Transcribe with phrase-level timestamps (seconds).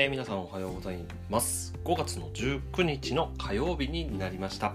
[0.00, 0.98] えー、皆さんおはようござい
[1.28, 1.74] ます。
[1.84, 4.72] 5月の19日の火曜日になりました、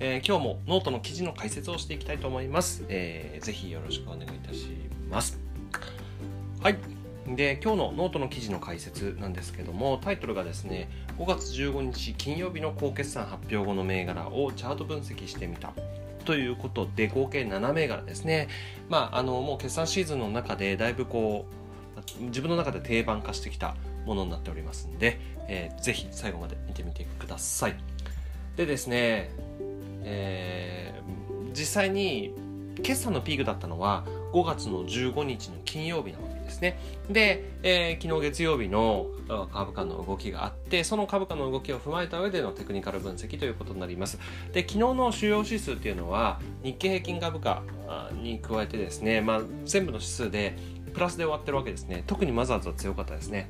[0.00, 4.70] えー、今日もノートの記事の解説をしていきたいと思います、えー、ぜひよろしくお願いいたし
[5.10, 5.38] ます。
[6.62, 6.78] はい。
[7.26, 10.88] で今日のノートの記事の解説なんですけどもタイトルがですね
[11.18, 15.74] 5月15日金曜日の好決算発表後の銘柄をチャート分析してみた。
[16.24, 18.48] ということで合計7銘柄ですね。
[18.88, 21.63] まああのもう決算シーズンの中でだいぶこう
[22.20, 23.76] 自分の中で定番化してきた
[24.06, 27.76] ものになっておりますんで、えー、ぜひ最後まで見てみてください
[28.56, 29.30] でですね、
[30.02, 32.34] えー、実際に
[32.82, 36.76] 決算のピークだったのは5月の15日の金曜日なわけですね。
[37.08, 39.06] で、えー、昨日月曜日の
[39.52, 44.18] 株価の動きがあって、その株価の動きを踏まえた上でのテクニカル分析ということになります。
[44.52, 47.62] で、昨日の主要指数っていうのは、日経平均株価
[48.12, 50.56] に加えてですね、まあ、全部の指数で
[50.94, 52.04] プラスで終わってるわけですね。
[52.06, 53.48] 特にマザーズは強かったですね。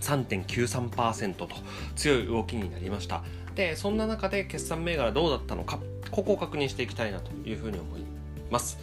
[0.00, 1.48] 3.93%と
[1.96, 3.22] 強い動きになりました。
[3.54, 5.78] で、そんな中で決算銘柄どうだったのか、
[6.10, 8.04] ここを確認していきたいなというふうに思い
[8.50, 8.78] ます。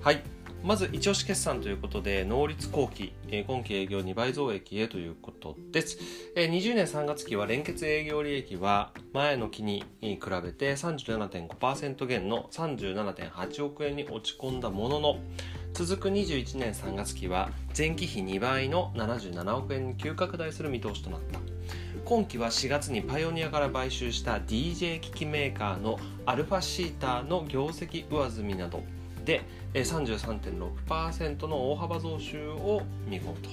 [0.00, 0.22] はい。
[0.62, 3.14] まず、一押し決算ということで、能率後期、
[3.46, 5.96] 今期営業2倍増益へということです。
[6.36, 15.18] 20年3月期は連結営業利益は前の期に比べて37.5%減の37.8億円に落ち込んだものの、
[15.72, 21.40] 続く21年3月期は前期比2倍の77億円に急拡大する見通しとなった。
[22.04, 28.82] 今期は4月にパイオニアから買収した DJ 機器メーカーのアルファシーターの業績上積みなど、
[29.24, 29.42] で
[29.74, 33.50] 33.6%の大幅増収を見込むと。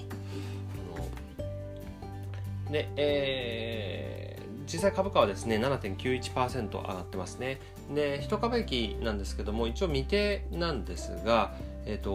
[2.72, 7.60] で、えー、実際株価はですね7.91%上がってますね。
[7.94, 11.54] で1株益なんですけども一応未定なんですが、
[11.90, 12.10] えーと、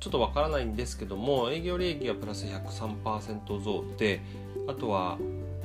[0.00, 4.20] ちょっとわからないんですけども営業利益はプラス103%増で
[4.66, 5.18] あとは、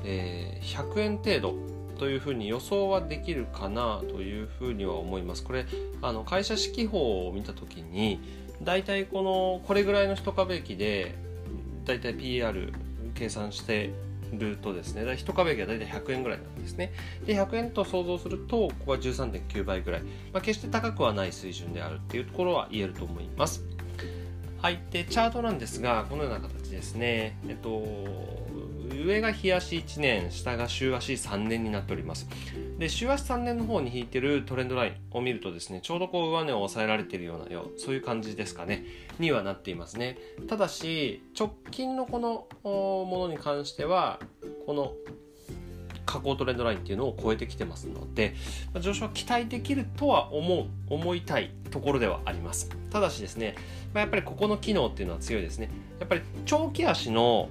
[0.05, 1.55] えー、100円程度
[1.97, 5.43] というふうに予想はできるかなというふうには思います。
[5.43, 5.65] これ
[6.01, 8.19] あの会社指揮法を見た時に
[8.61, 11.15] 大体このこれぐらいの一株益で
[11.85, 12.71] 大体 PR
[13.15, 13.91] 計算して
[14.31, 16.93] るとですね、1株益は大体100円ぐらいなんですね。
[17.25, 20.01] で、100円と想像すると、ここは13.9倍ぐらい。
[20.33, 23.63] まあ、決して高くはない水準であるっていうところは言えると思います。
[24.61, 24.79] はい。
[24.91, 27.37] で、チャートなんですが、このような形ですね。
[27.47, 27.83] えっと、
[29.05, 32.27] 上が日足1年、下が週足3年になっております。
[32.81, 38.83] で、週足3年の方に引いてるトレンドラインを見るとですね、ちょうどこう上値を抑えられているようなよう、そういう感じですかね、
[39.19, 40.17] にはなっていますね。
[40.47, 44.19] ただし、直近のこのものに関しては、
[44.65, 44.93] この
[46.07, 48.33] 下降トレンドラインっていうのを超えてきてますので、
[48.73, 52.71] ま、上昇は期待できるとは思う、思いたいところではあります。
[52.89, 53.53] ただしですね、
[53.93, 55.69] まあ、やっぱりここの機能っていうのは強いですね。
[55.99, 57.47] やっぱり長期足の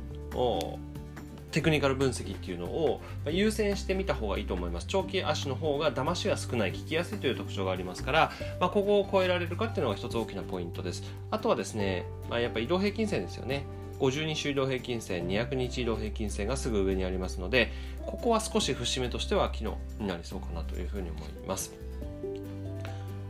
[1.53, 4.87] テクニカル分析っていうのを優先してみた方がいいと思います。
[4.87, 11.03] 長期足の方が騙しが少ない、聞きやすいという特徴がありますから、まあ、ここを超えられるかっていうのが一つ大きなポイントです。
[11.31, 13.65] あとはですね、まあ、やっぱ移動平均線ですよね。
[13.99, 17.71] 52週移動平均線、200日移動平均線がすぐ上にありますので、
[18.07, 21.73] ここは少し節目としては機能になりそうかなというふうに思います。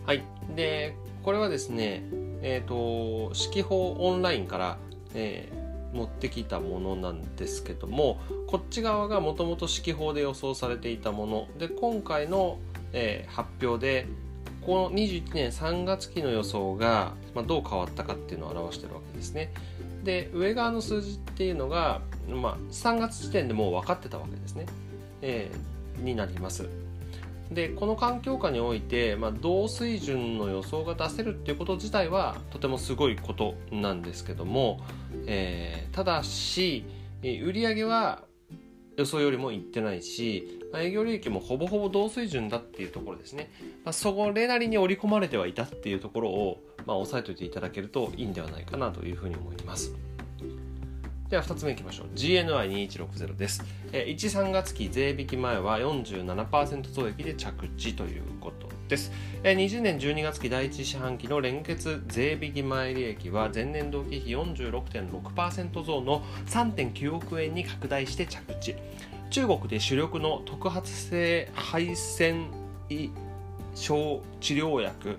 [0.07, 0.23] はい。
[0.55, 2.03] で、これはですね、
[2.43, 4.79] えっ、ー、と、指揮法オンラインから、
[5.15, 5.60] えー、
[5.93, 11.49] 持ってきたものなんですけどもこっち側がもともと指揮法で予想されていたもの。
[11.59, 12.59] で今回の、
[12.93, 14.07] えー、発表で
[14.63, 19.53] この21年3月期の予想が、まあ、どう変わったかっていうのを表してるわけですね。
[20.05, 24.67] で上側の数字っていうのが、まあ、3月時点でもう分かってたわけですね、
[25.23, 26.69] えー、になります。
[27.51, 34.81] でこの環境下において、まあ、同水準の予想が出せるっていうこと自体はとてもすごいことなんですけども、
[35.27, 36.85] えー、ただし
[37.23, 38.23] 売上は
[38.97, 43.51] 予想よりもいってないし、まあ、営業利益もほぼほぼ同水準だっていうところですね、
[43.85, 49.93] まあ、それなりに織り込まれてはいたっていうところを、まあ、押さえておいていただけるといいんではないかなというふうに思います。
[51.31, 52.07] では2つ目いきましょう。
[52.17, 53.63] GNI2160 です。
[53.93, 59.13] 1、3月期税引き前は47%増益で着地ということです。
[59.45, 68.75] 20年12月期第1四半期の連結税引き前利益は前年同期比46.6%増の3.9億円に拡大して着地。
[69.31, 72.51] 中国で主力の特発性配線
[72.89, 73.11] 胃
[73.77, 75.17] 症治療薬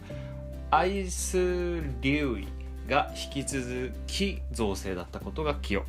[0.71, 1.37] アイス
[2.01, 2.47] リュウイ
[2.89, 5.85] が引き続き増勢だったことが寄与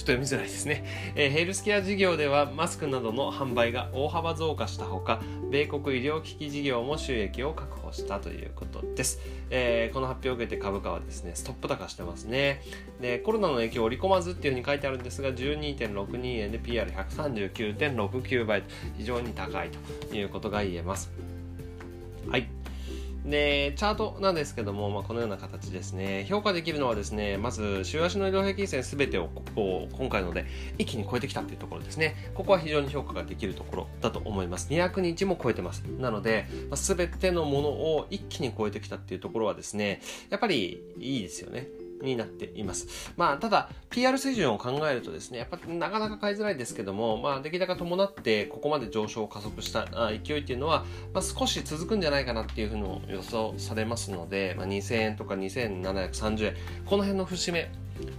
[0.00, 0.82] ちょっと読みづらいですね、
[1.14, 5.20] えー、ヘルスケア事業ではマスクなどの販売が大幅増加したほか
[5.50, 9.20] 米国医療機器事業も収益を確保したということです、
[9.50, 12.62] えー、この発表を受けて株価はですねストップ高してますね。
[13.02, 19.68] でコロナの影響を織り込まずっていうふうに書いてあるんですが12.62円で PR139.69 倍と非常に高い
[20.08, 21.29] ということが言えます。
[23.24, 26.26] で、チャートなんですけども、まあ、このような形ですね。
[26.28, 30.46] 評価できるのはですね、まず、週足の移動平均線すべてをこう今回ので
[30.78, 32.16] 一気に超えてきたっていうところですね。
[32.34, 34.68] ここは非常に評価ができるところだと思います。
[34.70, 35.80] 200日も超えてます。
[35.80, 40.00] なので、す、ま、全、てのものを一気に超えてきたっていうところはですね、
[40.30, 41.68] やっぱりいいですよね。
[42.02, 43.12] になっています。
[43.16, 49.86] まあ、ただ、PR 水準を考えるとですね、やっぱなかなか買いづらいですけども、まあ、出来高伴ってここまで上昇を加速した
[50.24, 56.54] 勢いっていうのは、まあ、少し続くんじゃないかなっていうふうに予想されますので、まあ、2000円とか2730円、
[56.86, 57.70] この辺の節目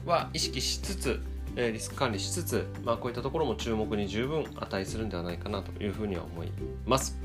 [0.05, 1.21] は意識しつつ、
[1.55, 6.51] リスク管理しつつ、まあ、こういったところも注目に十分値するんではないかなというふうには思い
[6.85, 7.17] ます。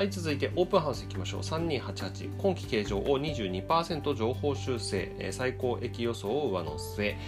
[0.00, 1.40] はい、続いてオープンハウスいきましょう。
[1.42, 7.18] 3288、今期計上を22%情報修正、最高益予想を上乗せ。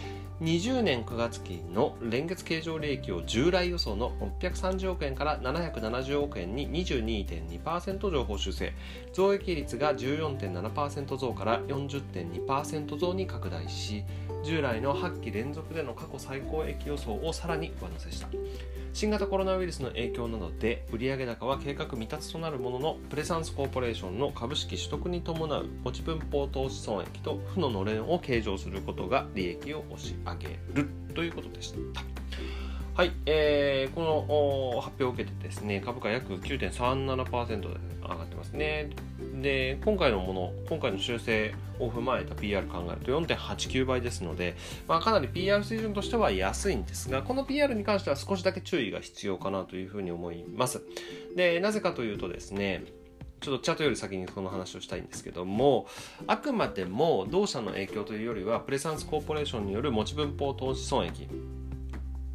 [0.40, 8.72] 20年9月期の連月経常利益を従来予想の630億円から770億円に22.2%情報修正
[9.12, 14.02] 増益率が14.7%増から40.2%増に拡大し
[14.42, 18.28] 従来の8期連続での過去最高益予想をさらに上乗せした
[18.94, 31.78] 新型コロナウイルスの影響などで売上高は計画未達となるもののプレサンスコーポレーションの株式取得に伴う持ち分法投資損益と負ののれんを計上することが利益を押し上げるということでした。
[32.94, 37.68] はい、えー、この発表を受けてですね、株価約9.37%で
[38.02, 38.90] 上がってますね。
[39.40, 44.56] で、今回のもの、今回の修正を踏まえた PR 考えると4.89倍ですので、
[44.86, 50.82] まあ、かなり PR 水準としては安いんですが、この PR に関しては少しだけ注意が必要かなというふうに思います。
[51.34, 52.84] で、なぜかというとですね、
[53.40, 55.86] ちょっとチャートより先にその話をしたいんですけども、
[56.26, 61.26] あくまでも同社の影響というよりは、プレサンスコーポレーションによる持ち分法投資損益、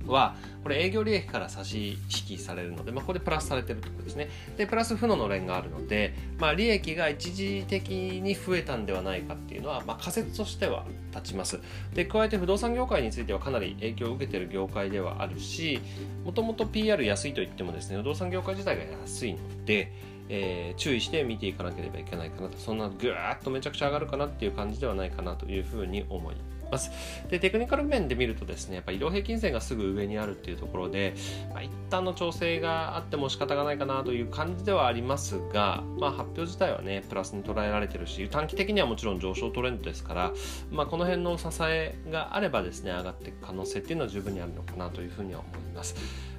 [0.07, 4.30] は、これ営業利益から差し引きされるので、まあ、これプラスされてるってことですね。
[4.57, 11.59] で、プラス負ののれんがあるので、まあ、利益が一時的に増えたんではないかっていうのは、まあ、仮説としては立ちます。
[11.94, 15.80] で、加えて不動産業界についてはかなり影響を受けている業界ではあるし、
[16.25, 19.92] もともと PR 安いと言ってもですね、不動産業界自体が安いので、
[20.30, 26.36] えー、注意して見ていかなければいけないかなと、そんなぐーっとめちゃくちゃ上がるかなっていう感じではないかなというふうに思い
[26.71, 26.91] ます。
[27.29, 31.13] で、テクニカル面で見るとですね、やっぱ移動平均線がすぐ上にあるっていうところで、
[31.53, 40.33] まあ、一旦の調整があっても仕方がないかなという感じではありますが、まあ、発表自体はね、プラスに捉えられてるし、短期的にはもちろん上昇トレンドですから、
[40.71, 45.95] まあ、この辺の支えがあればですね、上がっていく可能性っていうのは十分にあるのかなというふうには思います。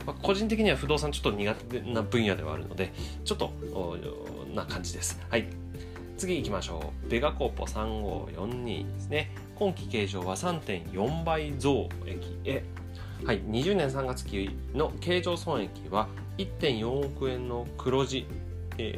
[0.07, 2.93] まあ、個人的には不動産ちょっと苦手な分野ではあるので、
[3.25, 3.53] ちょっと
[4.55, 5.21] な感じです。
[5.29, 5.49] はい。
[6.17, 7.11] 次行きましょう。
[7.11, 9.31] ベガコーポ3542ですね。
[9.59, 12.63] 今期計上は3.4倍増益へ。
[13.25, 16.07] はい、20年3月期の経常損益は
[16.39, 18.27] 1.4億円の黒字、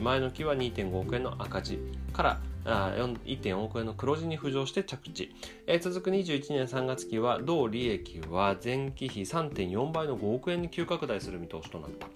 [0.03, 1.79] 前の期は2.5億円の赤字
[2.13, 5.35] から1.4億円の黒字に浮上して着地、
[5.67, 12.07] えー、続く21年3月期は同利益は前期比3.4倍の5億円に急拡大する見通しとなった。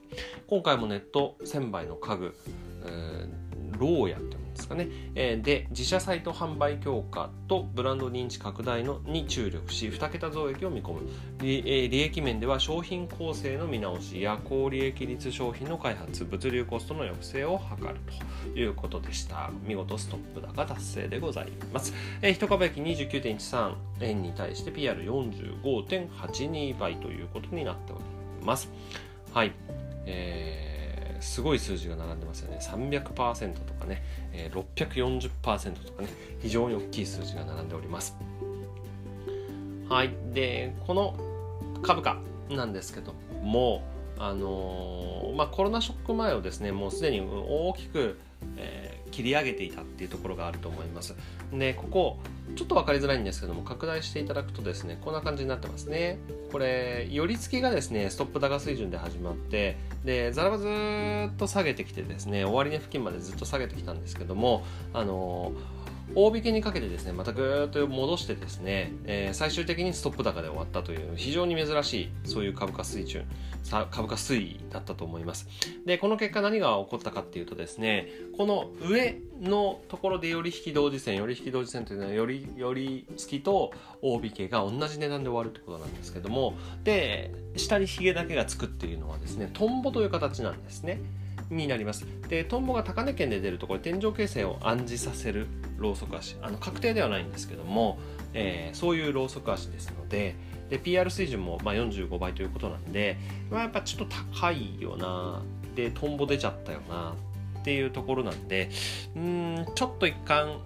[0.46, 2.36] 今回もネット1000倍の家具、
[2.84, 11.02] えー、ローヤってですかね、えー、で自社サイト販売強化とブランド認知拡大のに注力し2桁増益を見込む。
[11.38, 17.94] 利,、えー、利益面では商品構成の見直しや高利益率商品の開発物流コストの抑制を図る
[18.54, 19.50] ということでした。
[19.66, 21.92] 見事ストップ高達成でございます、
[22.22, 28.02] えー、1株益29.13円に対して PR45.82 倍ということになっており
[28.42, 28.70] ます。
[29.32, 29.52] はい。
[30.06, 30.73] えー
[31.24, 32.58] すごい数字が並んでますよね。
[32.60, 34.02] 300%とかね、
[34.32, 36.08] えー、640%とかね。
[36.40, 38.16] 非常に大きい数字が並んでおります。
[39.88, 40.14] はい。
[40.32, 41.16] でこの
[41.82, 42.18] 株価
[42.50, 43.82] なんですけども
[44.18, 48.18] あのー、まあ、コロナショック前をですねもうすでに大きく、
[49.14, 51.14] 切り上げていたっていうところがあると思います。
[51.52, 52.18] でここ
[52.56, 56.18] ちょっと分かりづらいんですけども拡大していただくとですねこんな感じになってますね。
[56.50, 65.52] これ寄り付きがですねストップ高水準で始まってでザラバずっと下げてきてですね終値付近までずっと下げてきたんですけどもあの
[66.16, 73.24] 大引けにかけてですねまたぐーっと戻してですね、えー、最終的にストップ高で終わったという非常に珍しいそういう株価水準
[73.90, 75.48] 株価推移だったと思います。
[75.86, 86.54] でこの結果何が起こったかっていうとですねこの上のところで寄り引き同時線寄り引き同時線というのはよりより月と大引けが同じ値段で終わるってことなんですけども
[86.84, 91.00] で下にヒゲだけがつくっていうのはですねトンボという形なんですね
[91.50, 92.06] になります。
[92.28, 95.46] でトンボが高値圏で出るとこれ天井形成を暗示させる
[95.78, 97.98] ロウソク足あの確定ではないんですけども、
[98.32, 100.34] えー、そういうロウソク足ですので
[100.70, 103.18] で PR 水準もまあ45倍ということなんで、
[103.50, 105.42] まあ、やっぱちょっと高いよな
[105.74, 107.14] でトンボ出ちゃったよな
[107.60, 108.70] っていうところなんで
[109.16, 110.60] うんちょっと一貫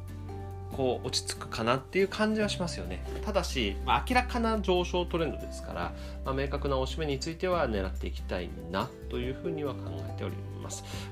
[0.72, 3.04] こう落ち着くかなっていう感じはしますよね。
[3.24, 5.92] ただし、まあ、明らかな上昇トレンドですから、
[6.24, 10.48] まあ、明確なおしめについては狙っていきたいなというふうには考えております、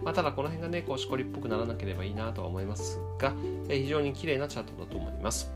[0.02, 3.34] まあ、ただこの辺がねこうしこりっぽくならなければいいなとは思いますが、
[3.68, 5.50] え非常に綺麗なチャートだと思います。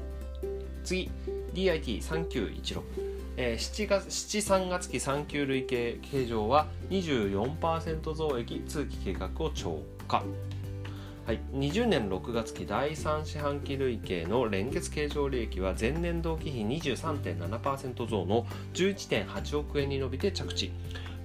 [0.85, 1.11] 次
[1.55, 10.23] DIT3916 えー、7, 月7、3月期3級累計形状は24%増益通期計画を超過。
[11.27, 20.73] はい、20年6月期第3四半期累計の連結経常利益は前年同期比23.7%増の11.8億円に伸びて着地。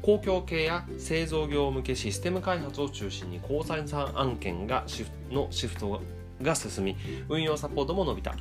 [0.02, 6.02] 公共系や製造業向けシステム開発を中心に高採算案件がシフのシフト
[6.42, 6.96] が進み
[7.30, 8.36] 運用サポートも伸びた。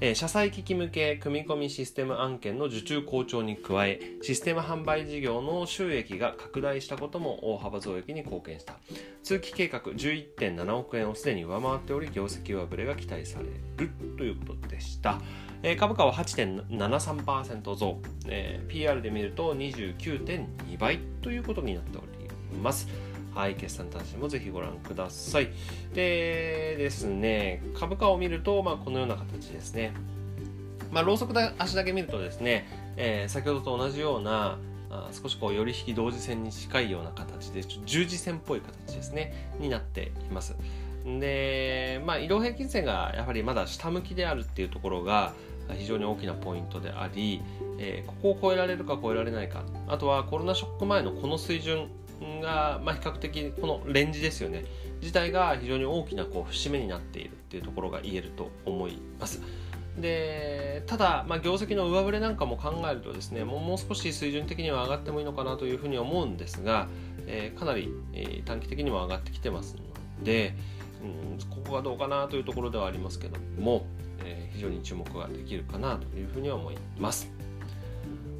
[0.00, 8.76] えー、車載機器向け組み込みシステム案件の受注好調に加えシステム販売事業の収益が拡大したことも大幅増益に貢献した。
[9.22, 15.20] 通期計画11.7億円をすでに上回っており業績上振れが期待されるということでした、
[15.62, 17.98] えー、株価は8.73%増、
[18.28, 22.88] えー、PR で見ると29.2倍ということになっております
[23.34, 25.50] はい、決算単身もぜひご覧ください。
[25.92, 29.92] でですね、株価を見ると、まあ、このような形ですね。
[30.90, 34.58] まあ、ローソク足だけ見るとですね、えー、先ほどと同じような
[34.90, 40.54] あ少しこう寄り引き同時線に近いような形で十字線っぽい形ですねになっています
[41.06, 45.34] でまあ移動平均線がやはりまだ下向きであるっていうところが
[45.78, 47.42] 非常に大きなポイントであり、
[47.78, 51.88] えー、ここを超えられるか超えられないかあとはコロナショック前のこの水準
[52.42, 54.64] が、まあ、比較的このレンジですよね
[55.00, 59.40] 自体が非常に大きなこう節目になっているっていうところが言えると思います。
[59.98, 66.88] でただ、まあ、業績の上振れなんかも考えるとですねもう少し水準的には上がってもいいのかなというふうに思うんですが、
[67.26, 70.54] えー、かなり、えー、短期的にも上がってきてますので、
[71.02, 73.86] うん、ここがどうかなというところではありますけども、
[74.24, 77.30] えー、非常に注目ができるかなというふうには思います。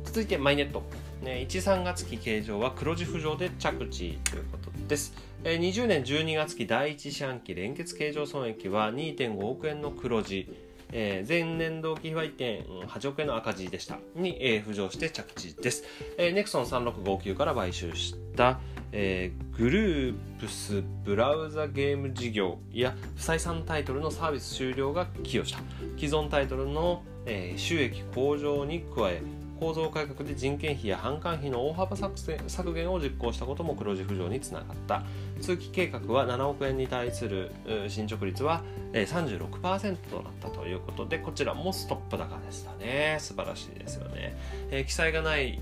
[0.04, 0.82] 続いてマイネット
[1.22, 5.14] ね、1、3月期計上は黒字浮上で着地ということです。
[5.44, 10.48] 20年12月期第1四半期連結計上損益は2.5億円の黒字、
[10.92, 15.84] えー、前年同期比は1.8億円の赤字でしたに、えー、浮上して着地です。
[16.18, 18.60] えー、ネクソン3659から買収した、
[18.92, 25.60] えー、グループスブラウザゲーム事業や不採算タイトルのサービス終了が寄与した。
[25.96, 29.22] 既存タイトルの、えー、収益向上に加え
[29.58, 35.02] 構造改革で人件費や販管費の大幅削減を実行したことも黒字浮上につながった。
[35.40, 37.50] 通期計画は7億円に対する
[37.88, 38.62] 進捗率は
[38.92, 43.18] 36%となったということでこちらもストップ高でしたね。
[43.20, 44.36] 素晴らしいですよね、
[44.70, 45.60] えー、記載がない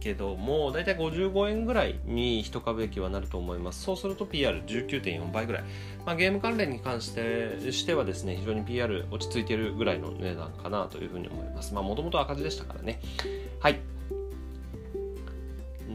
[0.00, 3.82] けどもだいたい55円ぐらいに1株益はなると思います。
[3.82, 5.64] そうすると PR19.4 倍ぐらい、
[6.06, 11.74] まあ、ゲーム関連に関してしてはですね非常に PR 落ち着いてるぐらいの値段かなというふうに思います。
[11.74, 13.00] まあもともと赤字でしたからね。
[13.60, 13.80] はい。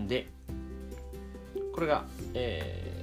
[0.07, 0.27] で
[1.73, 2.94] これが、えー、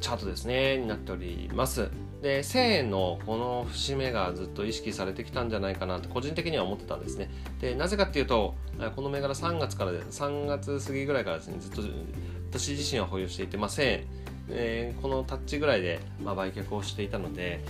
[0.00, 1.90] チャートですねになっております。
[2.22, 7.30] で1000円のこの節目がずっと意識されてきたんじゃないかなと個人的には思ってたんですね。
[7.60, 8.54] でなぜかっていうと
[8.96, 11.82] この銘柄3月からで3月過ぎぐらいからですねずっと
[12.50, 14.04] 私自身は保有していて、まあ、1000円、
[14.50, 17.62] えー、このタッチぐらいで、まあ、売却をしていたので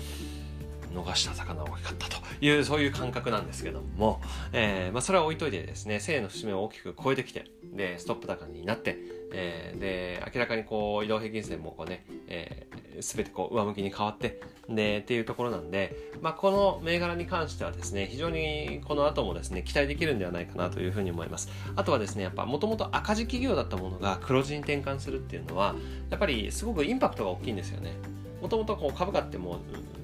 [0.94, 4.20] 逃した魚は大きかったというそういう感覚なんですけども、
[4.52, 8.98] えーまあ、それは置いといてですね1000円の節目を大きく超えてきてでストップ高になって
[9.32, 21.48] えー、で明らかにこう移動平均線もこうね、えー、全てこう上向きに変わってでっていうところなんで、まあ、この銘柄に関してはですね非常にこの後もですね期待できるんではないかなというふうに思います。
[21.76, 25.74] あとはですねやっぱもともと赤字企業だったものが黒字に転換するっていうのは
[26.10, 27.92] やっぱりすごくインパクトが大きいんですよね。
[28.40, 29.58] もともと株価ってもう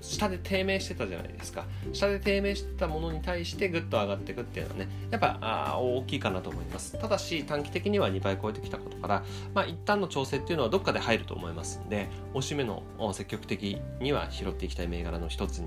[0.04, 1.64] 下で低迷してたじゃないですか。
[1.92, 6.98] 下で低迷してたものに対してぐっと上がっていくっていうのはねやっぱあ大きいかなと思います。
[6.98, 12.82] ただし短期的には2倍超えてきたことからまあ一旦の調整っていうのはどっかで入ると思いますんでおしめの
[13.14, 15.62] 積極的には拾っていきたい銘柄の一つ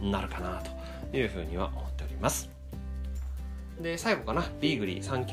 [0.00, 0.62] になるかな
[1.10, 2.50] というふうには思っております。
[3.80, 4.44] で最後かな。
[4.60, 5.26] ビーグリー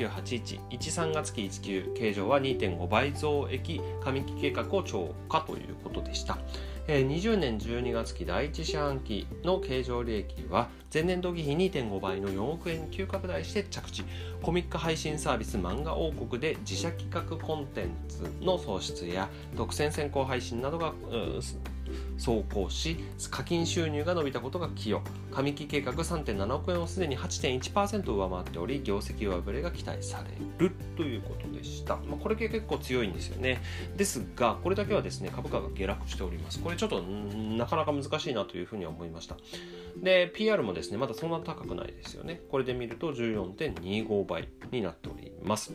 [0.70, 6.38] 398113月期19形状は2.5倍増益上期計画を超過ということでした。
[6.90, 14.04] 20年12月期第1四半期の経常利益は前年度比比2.5倍の4億円急拡大して着地。
[14.42, 20.94] コミック配信サービス漫画王国で自社企画コンテンツの創出や独占先行配信などが
[22.18, 22.98] 走行し
[23.30, 25.02] 課金収入が伸びたことが寄与。
[25.32, 33.62] 上期計画3.7億円をすでに8.1%上回っており業績上振れが期待されるということでした、まあ、これ系結構強いんですよね。
[33.96, 36.60] ですがこれだけはですね株価が下落しております。
[36.60, 39.38] これちょっとなかなか難しいなというふうに思いました。
[39.98, 42.42] で PR もですねまだそんな高くないですよね。
[42.50, 45.74] これで見ると14.25倍になっております。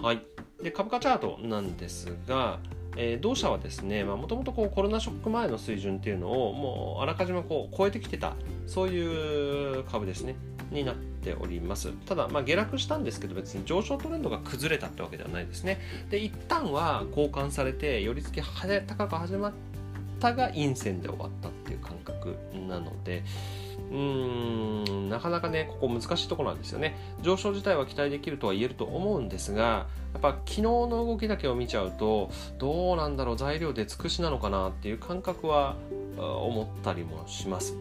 [0.00, 0.22] はい。
[0.62, 2.58] で株価チャートなんですが
[2.96, 8.34] えー、同社はですねもともとコロナショック前の水準っていうのをもうあらかじめこう超えてきてた
[8.66, 10.36] そういう株ですね
[10.70, 11.90] になっております。
[12.06, 15.80] ただ、まあ、下落したんですけど別に上昇トレンドが崩れたってわけではないですね。
[16.10, 18.44] で一旦は交換されて寄り付き
[18.86, 19.52] 高く始まっ
[20.20, 22.36] たが陰線で終わったっていう感覚
[22.68, 23.24] なので
[23.90, 26.96] うーんなかなかねここ難しいところなんですよね。
[27.22, 35.76] 上昇自体は期待できるとは言えると思うんですがやっぱ昨日の動きだけを見ちゃうとどうなんだろう材料で尽くしなのかなっていう感覚は
[36.16, 37.76] 思ったりもします。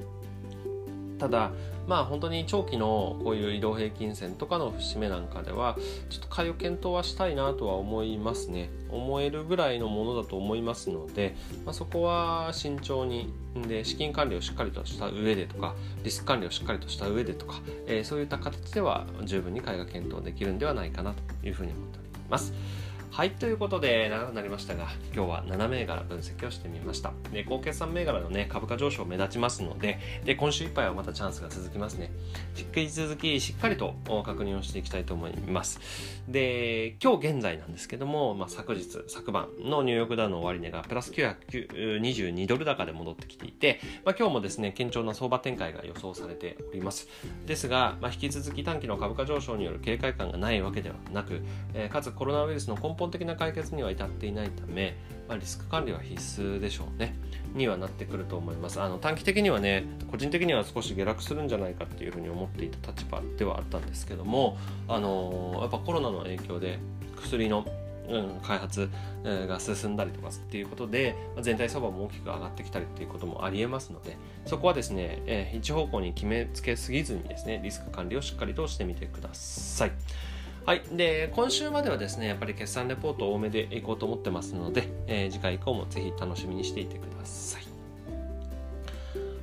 [1.19, 1.51] ただ
[1.89, 5.75] まあ本当に長期のこういう移動平均線とかの節目なんかでは
[6.11, 13.33] ちょっと買いを検討はしたいなとは思いますね思えるぐらいのものだと思いますので、まあ、そこは慎重に
[13.67, 22.53] で資金管理をしっかりとした上でとかリスク管理をしっかりとした上でとか、えー、そういった形では十分に買いが検討できるんではないかなというふうに思っております。
[23.11, 27.11] はい、ということで長くなりましたが、今日は7銘柄分析をしてみました。
[27.33, 32.11] で、高決算銘柄のね、株価上昇目立ちますので、で、今週いっぱいはまたチャンスが続きますね。
[32.55, 35.79] 引き続きしっかりと確認をしていきたいと思います。
[36.29, 47.09] で、今日現在なんですけども、まあ、昨日、昨晩のニューヨークダウの終値がプラス922ドル高で戻ってきていて、まあ、今日もですね、堅調な相場展開が予想されております。
[47.47, 51.41] ですが、まあ、引き続き短期の株価上昇による警戒感がないわけではなく、
[51.73, 54.95] えー、かつコロナウイルスの根本本的な解決には至っていないため、
[55.27, 57.15] まあ、リスク管理は必須でしょうね
[57.55, 66.79] にはなってくると思いますあの短期的にはね個人的には少し下落するんじゃないかっていうふうに思っていた立場ではあったんですけどもあのやっぱコロナの影響で
[67.15, 67.65] 薬の
[68.09, 68.89] うん、開発
[69.23, 79.91] が進んだりとかっていうことで全体相場も大きく上がってきたりっていうこともありえますのでそこはですね、え一方向に決めつけすぎずにですねリスク管理をしっかりとしてみてください。
[80.69, 80.83] はい。
[80.91, 87.68] で、今週まではですね、やっぱり決算レポート多めでいこうと思ってますので、えー、次回以降もぜひ楽しみにしていてください。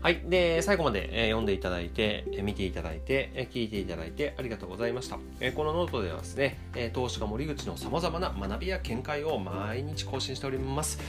[0.07, 0.23] はい。
[0.25, 5.17] で、最後まで、読んでいただいて、見ていただいて、聞いていただいてありがとうございました。
[5.17, 6.61] このノートではですね、
[6.93, 11.01] 投資家森口の様々な学びや見解を毎日更新しております。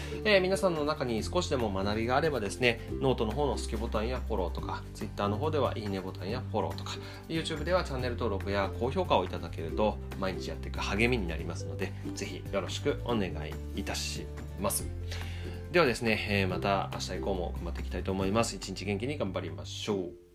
[0.41, 6.93] 皆さんの中に少しでも学びがあればですね、ノートの方のスキボタンやフォローとか、Twitter の方ではいいねボタンやフォローとか、
[7.29, 13.29] YouTube ではチャンネル登録や高評価をいただけると毎日やっていく励みになりますので、ぜひよろしくお願い
[13.79, 14.25] いたし
[14.59, 14.89] ます。
[15.71, 18.55] ではですね、えー、また明日以降も頑張っていきたいと思います。
[18.55, 20.26] 一日元気に頑張りましょう。